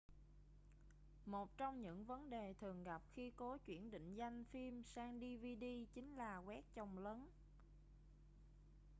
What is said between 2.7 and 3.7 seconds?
gặp khi cố